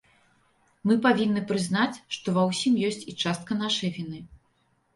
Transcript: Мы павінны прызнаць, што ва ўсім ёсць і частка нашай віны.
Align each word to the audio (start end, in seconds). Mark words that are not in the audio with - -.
Мы 0.91 0.95
павінны 1.05 1.43
прызнаць, 1.51 2.01
што 2.19 2.35
ва 2.39 2.47
ўсім 2.49 2.81
ёсць 2.89 2.99
і 3.13 3.17
частка 3.27 3.61
нашай 3.63 3.89
віны. 4.03 4.27